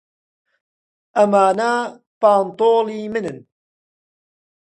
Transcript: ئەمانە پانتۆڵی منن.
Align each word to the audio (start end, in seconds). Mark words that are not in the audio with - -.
ئەمانە 1.17 1.71
پانتۆڵی 2.21 3.01
منن. 3.13 3.37